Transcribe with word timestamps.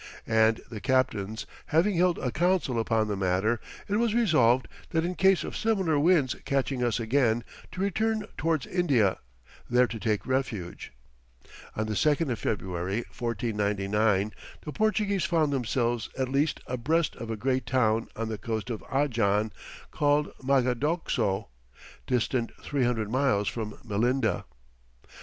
And 0.25 0.61
the 0.67 0.81
captains 0.81 1.45
having 1.67 1.95
held 1.95 2.17
a 2.17 2.31
council 2.31 2.79
upon 2.79 3.07
the 3.07 3.15
matter, 3.15 3.61
it 3.87 3.97
was 3.97 4.15
resolved 4.15 4.67
that 4.89 5.05
in 5.05 5.13
case 5.13 5.43
of 5.43 5.55
similar 5.55 5.99
winds 5.99 6.33
catching 6.43 6.83
us 6.83 6.99
again, 6.99 7.43
to 7.71 7.81
return 7.81 8.25
towards 8.35 8.65
India, 8.65 9.17
there 9.69 9.85
to 9.85 9.99
take 9.99 10.25
refuge." 10.25 10.91
On 11.75 11.85
the 11.85 11.93
2nd 11.93 12.31
of 12.31 12.39
February, 12.39 13.03
1499, 13.15 14.33
the 14.65 14.71
Portuguese 14.71 15.25
found 15.25 15.53
themselves 15.53 16.09
at 16.17 16.33
last 16.33 16.61
abreast 16.65 17.15
of 17.17 17.29
a 17.29 17.37
great 17.37 17.67
town 17.67 18.07
on 18.15 18.27
the 18.27 18.39
coast 18.39 18.71
of 18.71 18.81
Ajan, 18.91 19.51
called 19.91 20.33
Magadoxo, 20.43 21.49
distant 22.07 22.51
300 22.63 23.07
miles 23.11 23.47
from 23.47 23.77
Melinda. 23.83 24.45